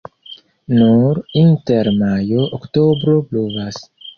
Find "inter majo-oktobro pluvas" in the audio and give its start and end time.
1.43-3.83